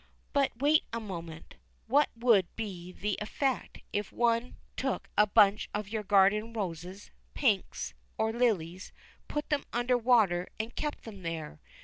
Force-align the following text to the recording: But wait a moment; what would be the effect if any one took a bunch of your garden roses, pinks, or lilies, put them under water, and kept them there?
But 0.33 0.51
wait 0.59 0.83
a 0.91 0.99
moment; 0.99 1.57
what 1.85 2.09
would 2.15 2.47
be 2.55 2.91
the 2.91 3.19
effect 3.21 3.81
if 3.93 4.11
any 4.11 4.17
one 4.19 4.55
took 4.75 5.07
a 5.15 5.27
bunch 5.27 5.69
of 5.75 5.89
your 5.89 6.01
garden 6.01 6.53
roses, 6.53 7.11
pinks, 7.35 7.93
or 8.17 8.33
lilies, 8.33 8.91
put 9.27 9.49
them 9.49 9.63
under 9.71 9.99
water, 9.99 10.47
and 10.59 10.73
kept 10.75 11.03
them 11.03 11.21
there? 11.21 11.61